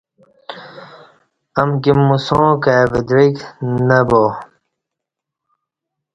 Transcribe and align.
امکی 1.61 1.91
موساں 2.07 2.51
کائی 2.63 2.83
ودعیک 2.91 3.35
نہ 3.87 3.99
با 4.07 4.23